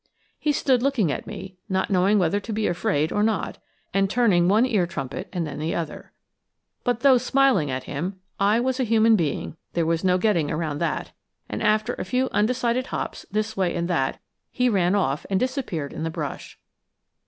He 0.39 0.51
stood 0.51 0.81
looking 0.81 1.11
at 1.11 1.27
me, 1.27 1.57
not 1.69 1.91
knowing 1.91 2.17
whether 2.17 2.39
to 2.39 2.51
be 2.51 2.65
afraid 2.65 3.11
or 3.11 3.21
not, 3.21 3.59
and 3.93 4.09
turning 4.09 4.47
one 4.47 4.65
ear 4.65 4.87
trumpet 4.87 5.29
and 5.31 5.45
then 5.45 5.59
the 5.59 5.75
other. 5.75 6.11
But 6.83 7.01
though 7.01 7.19
smiling 7.19 7.69
at 7.69 7.83
him, 7.83 8.19
I 8.39 8.59
was 8.59 8.79
a 8.79 8.83
human 8.83 9.15
being, 9.15 9.57
there 9.73 9.85
was 9.85 10.03
no 10.03 10.17
getting 10.17 10.49
around 10.49 10.79
that; 10.79 11.11
and 11.47 11.61
after 11.61 11.93
a 11.93 12.03
few 12.03 12.29
undecided 12.31 12.87
hops, 12.87 13.27
this 13.29 13.55
way 13.55 13.75
and 13.75 13.87
that, 13.89 14.19
he 14.49 14.69
ran 14.69 14.95
off 14.95 15.27
and 15.29 15.39
disappeared 15.39 15.93
in 15.93 16.01
the 16.01 16.09
brush. 16.09 16.57